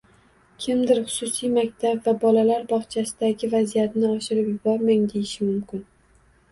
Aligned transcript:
Kimdir 0.63 1.01
xususiy 1.09 1.51
maktab 1.57 2.01
va 2.07 2.15
bolalar 2.25 2.65
bog'chasidagi 2.73 3.51
vaziyatni 3.55 4.13
oshirib 4.17 4.53
yubormang, 4.57 5.07
deyishi 5.15 5.49
mumkin 5.51 5.89